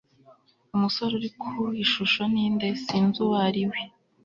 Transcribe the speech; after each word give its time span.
umusore 0.75 1.11
uri 1.19 1.29
ku 1.41 1.53
ishusho 1.83 2.21
ni 2.33 2.45
nde? 2.53 2.69
sinzi 2.85 3.17
uwo 3.23 3.35
ari 3.47 3.63
we 3.69 3.79